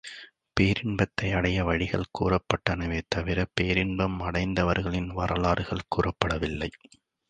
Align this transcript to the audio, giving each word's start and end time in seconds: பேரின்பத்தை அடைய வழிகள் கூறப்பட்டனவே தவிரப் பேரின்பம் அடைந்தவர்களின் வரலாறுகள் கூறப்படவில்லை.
பேரின்பத்தை 0.57 1.27
அடைய 1.31 1.63
வழிகள் 1.63 2.07
கூறப்பட்டனவே 2.19 3.01
தவிரப் 3.15 3.53
பேரின்பம் 3.53 4.19
அடைந்தவர்களின் 4.21 5.11
வரலாறுகள் 5.13 5.89
கூறப்படவில்லை. 5.95 6.71